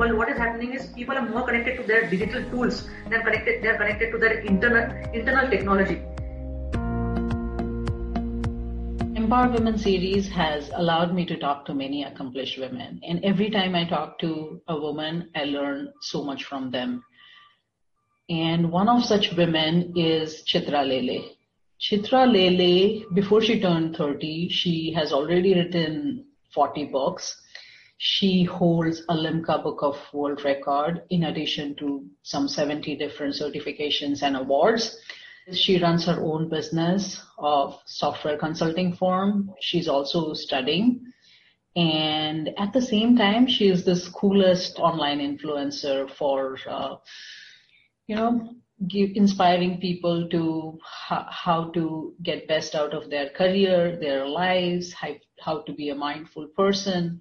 [0.00, 3.62] world, what is happening is people are more connected to their digital tools than connected.
[3.62, 5.96] They are connected to their internal internal technology.
[9.20, 13.00] Empowered Women series has allowed me to talk to many accomplished women.
[13.06, 17.04] And every time I talk to a woman, I learn so much from them.
[18.30, 21.20] And one of such women is Chitra Lele.
[21.78, 26.24] Chitra Lele, before she turned 30, she has already written
[26.54, 27.36] 40 books.
[28.02, 34.22] She holds a Limca Book of World Record in addition to some 70 different certifications
[34.22, 34.96] and awards.
[35.52, 39.50] She runs her own business of software consulting firm.
[39.60, 41.12] She's also studying.
[41.76, 46.96] And at the same time, she is this coolest online influencer for, uh,
[48.06, 48.54] you know,
[48.88, 54.94] give, inspiring people to how, how to get best out of their career, their lives,
[55.38, 57.20] how to be a mindful person.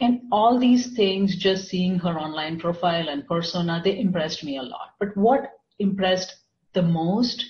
[0.00, 4.62] And all these things, just seeing her online profile and persona, they impressed me a
[4.62, 4.94] lot.
[4.98, 6.34] But what impressed
[6.72, 7.44] the most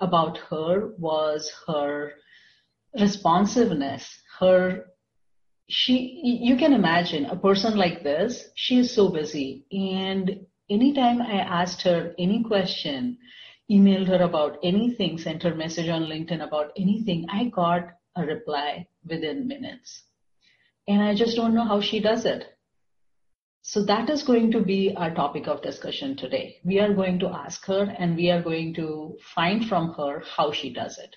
[0.00, 2.12] about her was her
[2.98, 4.86] responsiveness, her
[5.68, 9.64] she you can imagine a person like this she is so busy.
[9.72, 13.16] And anytime i asked her any question
[13.70, 18.86] emailed her about anything sent her message on linkedin about anything i got a reply
[19.04, 20.04] within minutes
[20.88, 22.56] and i just don't know how she does it
[23.68, 26.58] so that is going to be our topic of discussion today.
[26.62, 30.52] We are going to ask her and we are going to find from her how
[30.52, 31.16] she does it.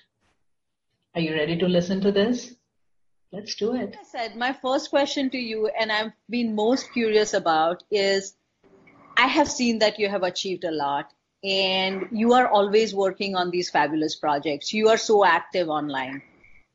[1.14, 2.56] Are you ready to listen to this?
[3.30, 3.96] Let's do it.
[4.00, 8.34] I said, my first question to you, and I've been most curious about, is
[9.16, 11.12] I have seen that you have achieved a lot
[11.44, 14.72] and you are always working on these fabulous projects.
[14.72, 16.20] You are so active online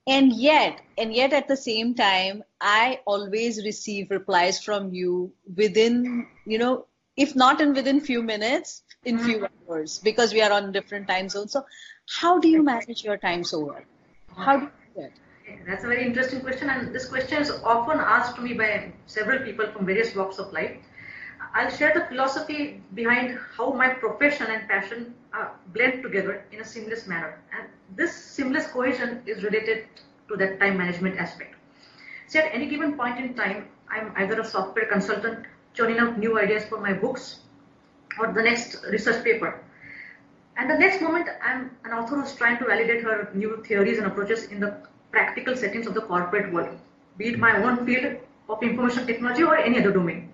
[0.07, 6.27] and yet and yet at the same time i always receive replies from you within
[6.45, 6.85] you know
[7.17, 9.71] if not in within few minutes in few mm-hmm.
[9.71, 11.53] hours because we are on different time zones.
[11.53, 11.65] So
[12.09, 13.81] how do you manage your time so well?
[14.35, 15.11] How do you do it
[15.67, 19.44] that's a very interesting question and this question is often asked to me by several
[19.44, 20.75] people from various walks of life
[21.55, 26.66] I'll share the philosophy behind how my profession and passion uh, blend together in a
[26.66, 27.39] seamless manner.
[27.57, 29.85] And this seamless cohesion is related
[30.27, 31.55] to that time management aspect.
[32.27, 36.38] See, at any given point in time, I'm either a software consultant churning out new
[36.38, 37.39] ideas for my books
[38.19, 39.63] or the next research paper.
[40.57, 44.07] And the next moment, I'm an author who's trying to validate her new theories and
[44.07, 44.75] approaches in the
[45.11, 46.77] practical settings of the corporate world,
[47.17, 48.17] be it my own field
[48.49, 50.25] of information technology or any other domain.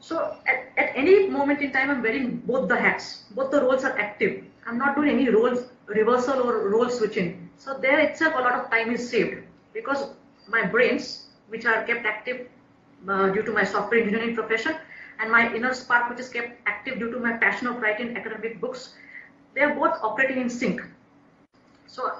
[0.00, 3.24] So at, at any moment in time, I'm wearing both the hats.
[3.30, 4.44] Both the roles are active.
[4.66, 7.48] I'm not doing any roles reversal or role switching.
[7.56, 9.42] So there itself, a lot of time is saved
[9.72, 10.10] because
[10.48, 12.48] my brains, which are kept active
[13.08, 14.76] uh, due to my software engineering profession,
[15.18, 18.60] and my inner spark, which is kept active due to my passion of writing academic
[18.60, 18.94] books,
[19.54, 20.80] they are both operating in sync.
[21.86, 22.12] So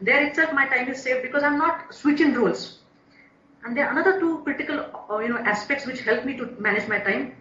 [0.00, 2.78] there itself, my time is saved because I'm not switching roles.
[3.66, 4.78] And there are another two critical,
[5.10, 7.34] uh, you know, aspects which help me to manage my time.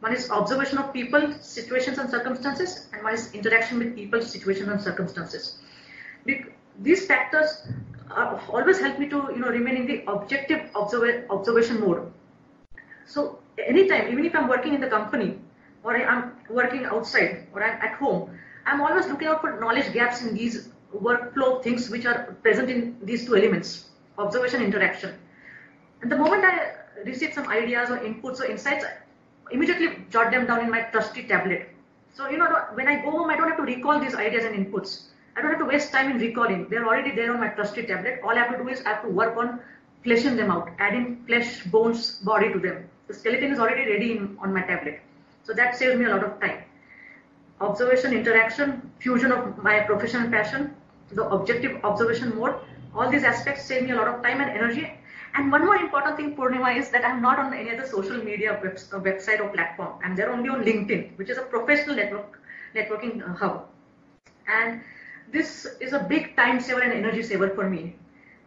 [0.00, 4.68] One is observation of people, situations, and circumstances, and one is interaction with people, situations,
[4.68, 5.58] and circumstances.
[6.80, 7.66] These factors
[8.10, 12.12] uh, always help me to, you know, remain in the objective observa observation mode.
[13.06, 15.38] So anytime, even if I'm working in the company,
[15.82, 20.20] or I'm working outside, or I'm at home, I'm always looking out for knowledge gaps
[20.20, 23.88] in these workflow things which are present in these two elements,
[24.18, 25.14] observation, interaction.
[26.02, 26.72] And the moment I
[27.04, 28.92] receive some ideas or inputs or insights, I
[29.52, 31.68] immediately jot them down in my trusty tablet.
[32.14, 34.54] So, you know, when I go home, I don't have to recall these ideas and
[34.54, 35.02] inputs.
[35.36, 36.68] I don't have to waste time in recalling.
[36.68, 38.20] They're already there on my trusty tablet.
[38.24, 39.60] All I have to do is I have to work on
[40.02, 42.88] fleshing them out, adding flesh, bones, body to them.
[43.08, 45.00] The skeleton is already ready in, on my tablet.
[45.44, 46.62] So that saves me a lot of time.
[47.60, 50.74] Observation, interaction, fusion of my professional passion,
[51.12, 52.54] the objective observation mode,
[52.94, 54.92] all these aspects save me a lot of time and energy
[55.34, 58.58] and one more important thing, Purnima, is that I'm not on any other social media
[58.62, 59.98] web, uh, website or platform.
[60.04, 62.40] I'm there only on LinkedIn, which is a professional network
[62.74, 63.68] networking uh, hub.
[64.48, 64.80] And
[65.32, 67.96] this is a big time saver and energy saver for me.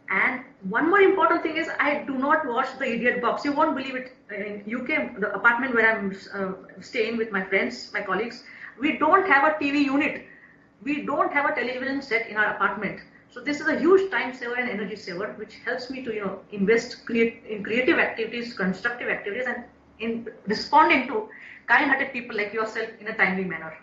[0.10, 3.46] And one more important thing is I do not watch the idiot box.
[3.46, 4.12] You won't believe it.
[4.30, 8.44] In UK, the apartment where I'm uh, staying with my friends, my colleagues,
[8.80, 10.26] we don't have a TV unit.
[10.84, 13.00] We don't have a television set in our apartment.
[13.34, 16.24] So this is a huge time saver and energy saver, which helps me to you
[16.24, 19.64] know invest create, in creative activities, constructive activities, and
[20.00, 21.30] in responding to
[21.68, 23.74] kind-hearted people like yourself in a timely manner.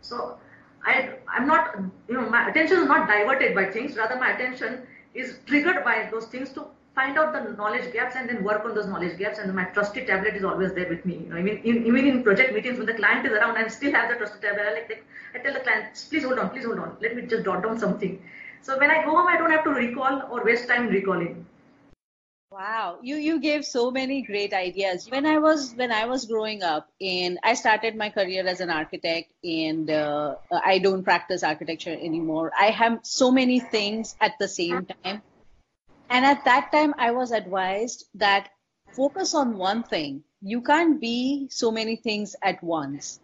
[0.00, 0.38] So
[0.84, 1.76] I I'm not
[2.08, 3.96] you know my attention is not diverted by things.
[3.96, 8.28] Rather, my attention is triggered by those things to find out the knowledge gaps and
[8.28, 9.38] then work on those knowledge gaps.
[9.38, 11.14] And my trusted tablet is always there with me.
[11.24, 14.08] You know, even, even in project meetings when the client is around, I still have
[14.08, 14.66] the trusted tablet.
[14.68, 15.04] I like,
[15.34, 16.96] I tell the client, please hold on, please hold on.
[17.00, 18.22] Let me just jot down something.
[18.64, 21.44] So when I go home, I don't have to recall or waste time recalling.
[22.50, 25.10] Wow, you you gave so many great ideas.
[25.10, 28.70] When I was when I was growing up, and I started my career as an
[28.70, 32.52] architect, and uh, I don't practice architecture anymore.
[32.58, 35.20] I have so many things at the same time,
[36.08, 38.48] and at that time, I was advised that
[38.92, 40.24] focus on one thing.
[40.40, 43.20] You can't be so many things at once.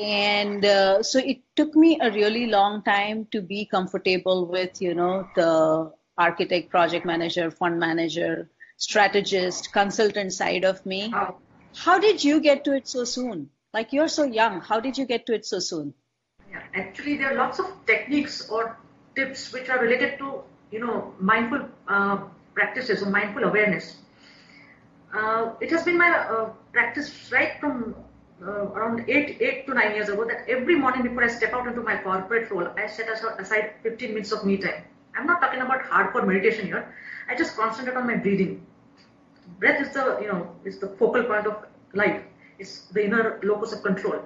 [0.00, 4.94] And uh, so it took me a really long time to be comfortable with, you
[4.94, 8.48] know, the architect, project manager, fund manager,
[8.78, 11.12] strategist, consultant side of me.
[11.76, 13.50] How did you get to it so soon?
[13.74, 14.62] Like you're so young.
[14.62, 15.92] How did you get to it so soon?
[16.50, 18.78] Yeah, actually, there are lots of techniques or
[19.14, 22.22] tips which are related to, you know, mindful uh,
[22.54, 23.96] practices or mindful awareness.
[25.14, 27.94] Uh, it has been my uh, practice right from
[28.42, 31.66] uh, around eight, eight to nine years ago that every morning before I step out
[31.66, 34.84] into my corporate role, I set aside 15 minutes of me time.
[35.16, 36.94] I'm not talking about hardcore meditation here.
[37.28, 38.66] I just concentrate on my breathing.
[39.58, 42.22] Breath is the, you know, is the focal point of life.
[42.58, 44.22] It's the inner locus of control.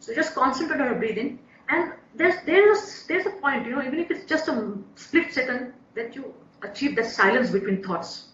[0.00, 1.38] So just concentrate on your breathing.
[1.68, 5.72] And there's there's there's a point, you know, even if it's just a split second
[5.94, 8.28] that you achieve that silence between thoughts.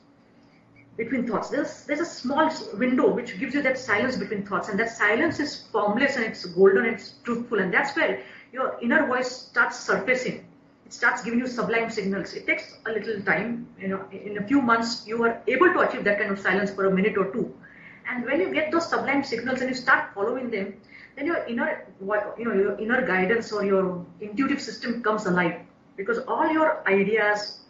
[1.01, 1.49] Between thoughts.
[1.51, 5.41] There's there's a small window which gives you that silence between thoughts, and that silence
[5.41, 8.21] is formless and it's golden and it's truthful, and that's where
[8.53, 10.45] your inner voice starts surfacing
[10.87, 12.35] it starts giving you sublime signals.
[12.35, 13.67] It takes a little time.
[13.81, 16.71] You know, in a few months, you are able to achieve that kind of silence
[16.71, 17.55] for a minute or two.
[18.09, 20.75] And when you get those sublime signals and you start following them,
[21.17, 25.61] then your inner, you know, your inner guidance or your intuitive system comes alive
[25.97, 27.61] because all your ideas,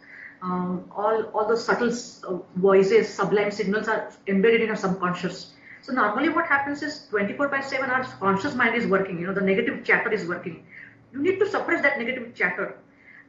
[0.41, 1.91] um, all all those subtle
[2.27, 5.53] uh, voices, sublime signals are embedded in our subconscious.
[5.81, 9.33] So normally what happens is 24 by 7 our conscious mind is working, you know,
[9.33, 10.65] the negative chatter is working.
[11.11, 12.77] You need to suppress that negative chatter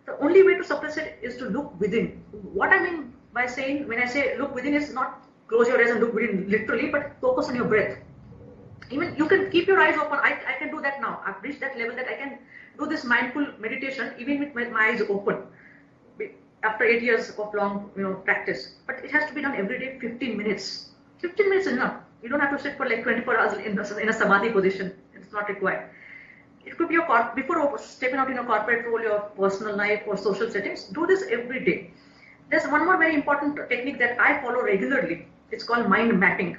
[0.05, 2.23] the only way to suppress it is to look within.
[2.53, 5.91] What I mean by saying, when I say look within is not close your eyes
[5.91, 7.99] and look within literally, but focus on your breath.
[8.91, 10.19] Even you can keep your eyes open.
[10.19, 11.21] I, I can do that now.
[11.25, 12.39] I've reached that level that I can
[12.79, 15.45] do this mindful meditation even with my, my eyes open
[16.63, 18.75] after eight years of long you know practice.
[18.87, 20.91] But it has to be done every day, 15 minutes.
[21.21, 21.97] 15 minutes is enough.
[22.23, 24.95] You don't have to sit for like 24 hours in a, in a samadhi position.
[25.15, 25.91] It's not required
[26.65, 30.03] it could be your corp- before stepping out in a corporate role, your personal life
[30.07, 30.85] or social settings.
[30.85, 31.91] Do this every day.
[32.51, 35.27] There's one more very important technique that I follow regularly.
[35.51, 36.57] It's called mind mapping.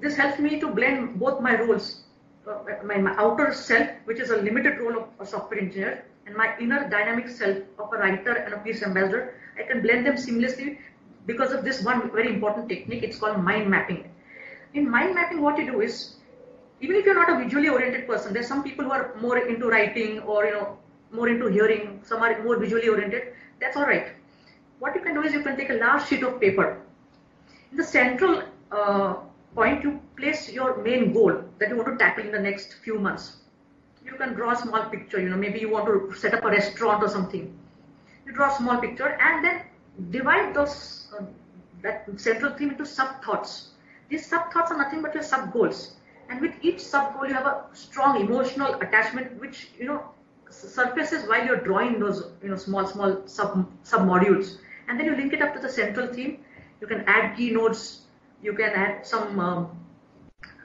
[0.00, 2.02] This helps me to blend both my roles,
[2.46, 6.36] uh, my, my, outer self, which is a limited role of a software engineer, and
[6.36, 9.34] my inner dynamic self of a writer and a peace ambassador.
[9.58, 10.78] I can blend them seamlessly
[11.26, 13.02] because of this one very important technique.
[13.02, 14.10] It's called mind mapping.
[14.74, 16.16] In mind mapping, what you do is
[16.80, 19.68] even if you're not a visually oriented person, there's some people who are more into
[19.68, 20.78] writing or you know
[21.12, 23.34] more into hearing, some are more visually oriented.
[23.60, 24.08] That's all right.
[24.78, 26.82] What you can do is you can take a large sheet of paper.
[27.70, 28.42] In the central
[28.72, 29.16] uh,
[29.54, 32.98] point, you place your main goal that you want to tackle in the next few
[32.98, 33.36] months.
[34.12, 35.20] You can draw a small picture.
[35.20, 37.58] You know, maybe you want to set up a restaurant or something.
[38.26, 39.62] You draw a small picture and then
[40.10, 41.24] divide those uh,
[41.82, 43.70] that central theme into sub thoughts.
[44.08, 45.94] These sub thoughts are nothing but your sub goals
[46.32, 50.02] and with each sub goal, you have a strong emotional attachment, which you know
[50.50, 54.56] surfaces while you're drawing those you know small small sub sub modules,
[54.88, 56.38] and then you link it up to the central theme.
[56.80, 58.02] You can add keynotes,
[58.42, 59.68] you can add some um,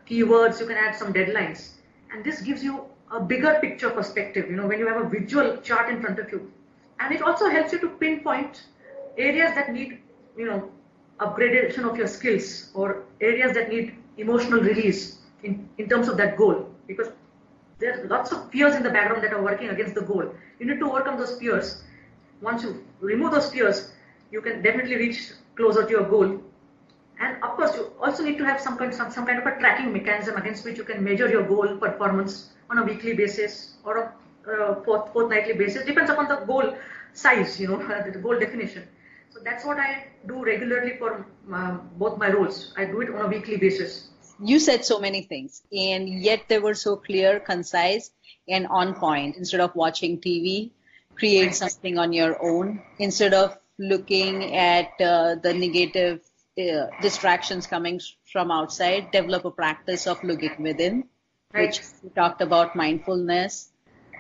[0.10, 1.72] keywords, you can add some deadlines,
[2.12, 4.50] and this gives you a bigger picture perspective.
[4.50, 6.52] You know when you have a visual chart in front of you,
[7.00, 8.64] and it also helps you to pinpoint
[9.18, 10.00] areas that need
[10.38, 10.70] you know
[11.20, 16.38] upgradation of your skills or areas that need emotional release in, in terms of that
[16.38, 17.08] goal because
[17.80, 20.34] there are lots of fears in the background that are working against the goal.
[20.60, 21.84] You need to overcome those fears.
[22.42, 23.92] Once you remove those fears,
[24.32, 26.42] you can definitely reach closer to your goal.
[27.20, 29.60] And of course, you also need to have some kind, some, some kind of a
[29.60, 33.98] tracking mechanism against which you can measure your goal performance on a weekly basis or
[33.98, 34.14] a
[34.52, 35.86] uh, forth, fortnightly basis.
[35.86, 36.76] Depends upon the goal
[37.14, 37.78] size, you know,
[38.12, 38.88] the goal definition.
[39.30, 42.74] So that's what I do regularly for uh, both my roles.
[42.78, 44.10] I do it on a weekly basis
[44.40, 48.12] you said so many things and yet they were so clear concise
[48.48, 50.70] and on point instead of watching tv
[51.18, 56.22] create something on your own instead of looking at uh, the negative
[56.58, 58.00] uh, distractions coming
[58.32, 61.04] from outside develop a practice of looking within.
[61.60, 63.70] Which we talked about mindfulness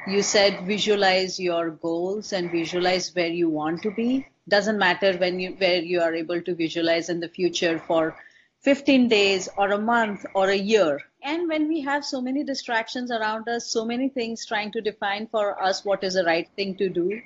[0.07, 4.25] You said visualize your goals and visualize where you want to be.
[4.47, 8.15] Doesn't matter when you where you are able to visualize in the future for
[8.61, 11.01] 15 days or a month or a year.
[11.21, 15.27] And when we have so many distractions around us, so many things trying to define
[15.27, 17.21] for us what is the right thing to do,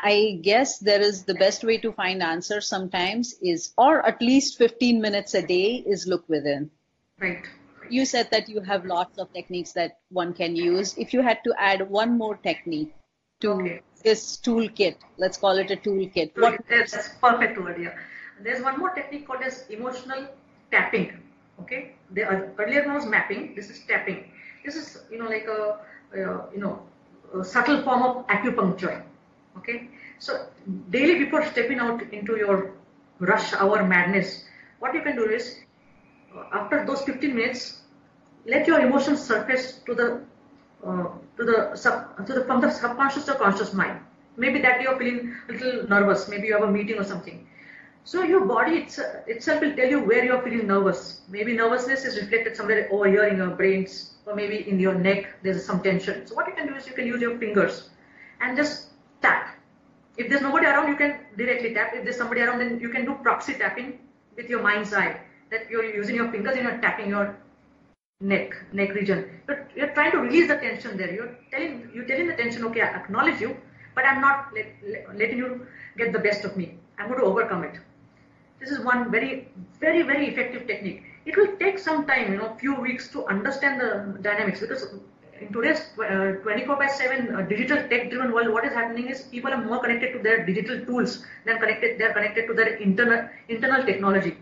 [0.00, 4.58] I guess there is the best way to find answers sometimes is, or at least
[4.58, 6.70] 15 minutes a day is look within.
[7.20, 7.46] Right.
[7.92, 10.94] You said that you have lots of techniques that one can use.
[10.96, 12.94] If you had to add one more technique
[13.40, 13.80] to okay.
[14.02, 16.32] this toolkit, let's call it a toolkit.
[16.36, 16.60] What?
[16.68, 17.94] That's perfect word, yeah.
[18.42, 20.26] There's one more technique called as emotional
[20.70, 21.12] tapping.
[21.60, 21.94] Okay.
[22.12, 22.22] The
[22.58, 23.54] earlier one was mapping.
[23.54, 24.24] This is tapping.
[24.64, 25.78] This is, you know, like a,
[26.14, 26.18] a
[26.54, 26.82] you know,
[27.34, 29.02] a subtle form of acupuncture
[29.56, 30.46] okay so
[30.90, 32.72] daily before stepping out into your
[33.18, 34.44] rush hour madness
[34.78, 35.56] what you can do is
[36.36, 37.81] uh, after those 15 minutes
[38.46, 40.20] let your emotions surface to the
[40.86, 41.06] uh,
[41.36, 44.00] to the sub to the from the subconscious to conscious mind
[44.36, 47.46] maybe that you're feeling a little nervous maybe you have a meeting or something
[48.04, 52.20] so your body it's, itself will tell you where you're feeling nervous maybe nervousness is
[52.20, 56.26] reflected somewhere over here in your brains or maybe in your neck there's some tension
[56.26, 57.90] so what you can do is you can use your fingers
[58.42, 58.88] and just
[59.22, 59.56] tap.
[60.18, 61.92] If there's nobody around, you can directly tap.
[61.94, 63.98] If there's somebody around, then you can do proxy tapping
[64.36, 65.20] with your mind's eye.
[65.50, 67.36] That you're using your fingers and you're tapping your
[68.22, 69.24] neck, neck region.
[69.46, 71.12] But you're trying to release the tension there.
[71.12, 73.56] You're telling, you're telling the tension, okay, I acknowledge you,
[73.94, 76.74] but I'm not let, let, letting you get the best of me.
[76.98, 77.78] I'm going to overcome it.
[78.60, 79.48] This is one very,
[79.80, 81.02] very, very effective technique.
[81.26, 84.86] It will take some time, you know, few weeks to understand the dynamics because
[85.40, 89.22] in today's uh, 24 by 7 uh, digital tech driven world, what is happening is
[89.22, 93.28] people are more connected to their digital tools than connected, they're connected to their internal,
[93.48, 94.36] internal technology,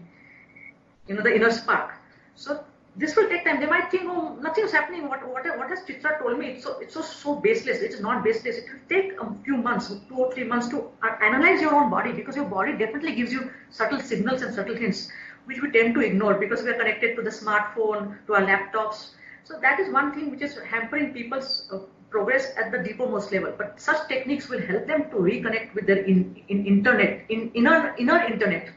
[1.09, 1.95] you know, the inner spark.
[2.35, 2.63] So
[2.97, 3.61] this will take time.
[3.61, 5.09] They might think, oh, nothing is happening.
[5.09, 6.49] What, what, what has Chitra told me?
[6.49, 7.79] It's so, it's so, so baseless.
[7.79, 8.57] It's not baseless.
[8.59, 11.91] It will take a few months, two or three months to uh, analyze your own
[11.91, 15.11] body because your body definitely gives you subtle signals and subtle hints,
[15.45, 19.11] which we tend to ignore because we are connected to the smartphone, to our laptops,
[19.45, 21.79] so that is one thing which is hampering people's uh,
[22.11, 23.53] progress at the deepermost level.
[23.57, 27.95] But such techniques will help them to reconnect with their in, in internet, in inner
[27.99, 28.71] inner internet.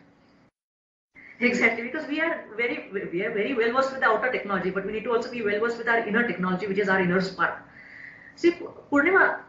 [1.43, 4.85] Exactly, because we are very we are very well versed with the outer technology, but
[4.85, 7.21] we need to also be well versed with our inner technology, which is our inner
[7.21, 7.55] spark.
[8.35, 8.51] See,
[8.91, 9.39] Purnima,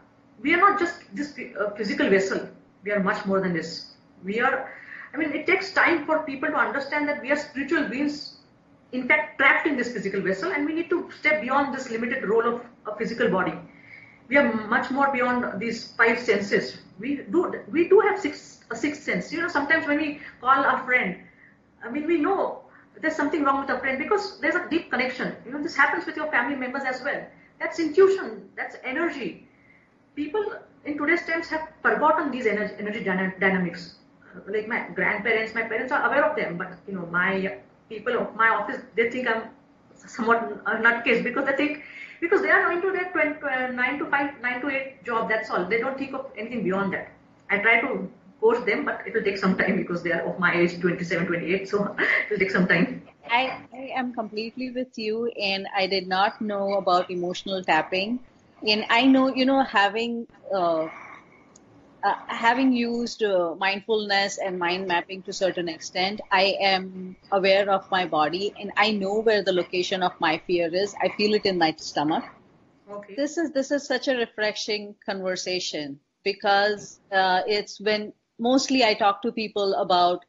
[0.41, 2.49] we are not just this uh, physical vessel.
[2.83, 3.93] We are much more than this.
[4.23, 4.71] We are.
[5.13, 8.39] I mean, it takes time for people to understand that we are spiritual beings
[8.91, 12.23] in fact trapped in this physical vessel and we need to step beyond this limited
[12.25, 13.53] role of a physical body.
[14.27, 16.77] We are much more beyond these five senses.
[16.99, 19.31] We do we do have six a sixth sense.
[19.31, 21.17] You know, sometimes when we call our friend,
[21.85, 22.65] I mean we know
[23.01, 25.35] there's something wrong with our friend because there's a deep connection.
[25.45, 27.25] You know, this happens with your family members as well.
[27.59, 29.47] That's intuition, that's energy.
[30.15, 30.53] People
[30.85, 33.95] in today's times have forgotten these energy, energy dynamics.
[34.47, 38.35] Like my grandparents, my parents are aware of them, but you know, my people of
[38.35, 39.43] my office, they think I'm
[39.95, 41.83] somewhat a nutcase because they think,
[42.19, 45.49] because they are into their 20, uh, 9 to 5, 9 to 8 job, that's
[45.49, 45.65] all.
[45.65, 47.11] They don't think of anything beyond that.
[47.49, 48.09] I try to
[48.41, 51.27] coach them, but it will take some time because they are of my age, 27,
[51.27, 53.01] 28, so it will take some time.
[53.29, 58.19] I, I am completely with you, and I did not know about emotional tapping.
[58.67, 60.87] And I know, you know, having uh,
[62.05, 67.67] uh, having used uh, mindfulness and mind mapping to a certain extent, I am aware
[67.69, 70.93] of my body and I know where the location of my fear is.
[71.01, 72.23] I feel it in my stomach.
[72.91, 73.15] Okay.
[73.15, 79.21] This is this is such a refreshing conversation because uh, it's when mostly I talk
[79.23, 80.25] to people about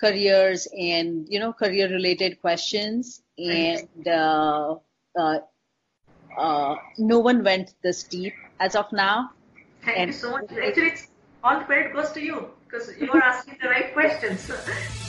[0.00, 4.76] careers and you know career related questions and uh,
[5.18, 5.38] uh,
[6.36, 9.30] uh, no one went this deep as of now.
[9.84, 10.50] Thank and you so much.
[10.50, 11.08] Actually, it's
[11.42, 14.50] all credit goes to you because you are asking the right questions.